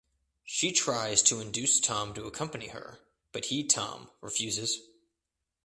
She 0.43 0.71
tries 0.71 1.21
to 1.21 1.39
induce 1.39 1.79
Tom 1.79 2.15
to 2.15 2.25
accompany 2.25 2.69
her 2.69 3.01
but 3.31 3.45
he 3.45 3.63
Tom 3.63 4.09
refuses. 4.19 4.79